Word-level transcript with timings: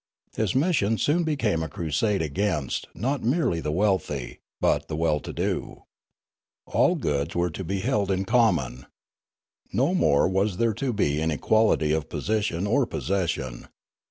His 0.35 0.55
mission 0.55 0.97
soon 0.97 1.23
became 1.23 1.61
a 1.61 1.69
crusade 1.69 2.23
against, 2.23 2.87
not 2.95 3.21
merely 3.21 3.59
the 3.61 3.71
wealthy, 3.71 4.39
but 4.59 4.87
the 4.87 4.95
well 4.95 5.19
to 5.19 5.31
do. 5.31 5.83
All 6.65 6.95
goods 6.95 7.35
were 7.35 7.51
to 7.51 7.63
be 7.63 7.81
held 7.81 8.09
in 8.09 8.25
com 8.25 8.55
mon. 8.55 8.87
No 9.71 9.93
more 9.93 10.27
was 10.27 10.57
there 10.57 10.73
to 10.73 10.91
be 10.91 11.21
inequality 11.21 11.91
of 11.93 12.09
position 12.09 12.65
or 12.65 12.87
possession. 12.87 13.67